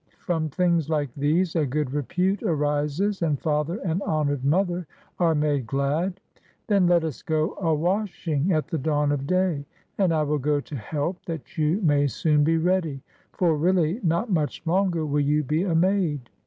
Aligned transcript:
From 0.17 0.49
things 0.49 0.87
Hke 0.87 1.09
these 1.15 1.55
a 1.55 1.63
good 1.67 1.93
repute 1.93 2.41
arises, 2.41 3.21
and 3.21 3.39
father 3.39 3.77
and 3.85 4.01
honored 4.01 4.43
mother 4.43 4.87
are 5.19 5.35
made 5.35 5.67
glad. 5.67 6.19
Then 6.65 6.87
let 6.87 7.03
us 7.03 7.21
go 7.21 7.55
a 7.61 7.71
wash 7.75 8.27
ing 8.27 8.51
at 8.51 8.67
the 8.69 8.79
dawn 8.79 9.11
of 9.11 9.27
day, 9.27 9.63
and 9.99 10.11
I 10.11 10.23
will 10.23 10.39
go 10.39 10.59
to 10.59 10.75
help, 10.75 11.23
that 11.25 11.55
you 11.55 11.79
may 11.83 12.07
soon 12.07 12.43
be 12.43 12.57
ready; 12.57 13.03
for 13.33 13.55
really 13.55 13.99
not 14.01 14.31
much 14.31 14.63
longer 14.65 15.05
will 15.05 15.19
you 15.19 15.43
be 15.43 15.61
a 15.61 15.75
maid. 15.75 16.31